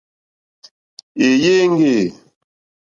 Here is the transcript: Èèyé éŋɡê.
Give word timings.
Èèyé 1.25 1.51
éŋɡê. 1.63 1.97